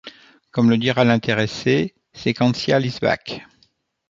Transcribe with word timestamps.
Comme 0.49 0.71
le 0.71 0.79
dira 0.79 1.03
l'intéressé: 1.03 1.93
'Sequential 2.15 2.87
is 2.87 2.97
back!'. 2.99 3.45